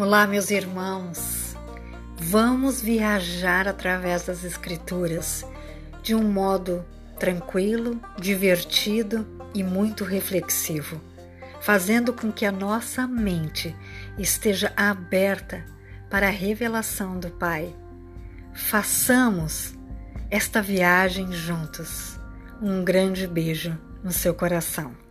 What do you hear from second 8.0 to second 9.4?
divertido